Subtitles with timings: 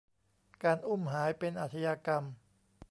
[0.63, 2.23] การอุ้มหายเป็นอาชญากรรม